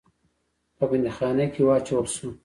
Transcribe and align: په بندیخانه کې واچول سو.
په 0.77 0.83
بندیخانه 0.89 1.45
کې 1.53 1.61
واچول 1.67 2.05
سو. 2.15 2.27